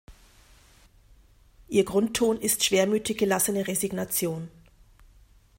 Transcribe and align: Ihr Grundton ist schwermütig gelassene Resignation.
Ihr 1.67 1.85
Grundton 1.85 2.39
ist 2.41 2.63
schwermütig 2.63 3.19
gelassene 3.19 3.67
Resignation. 3.67 4.49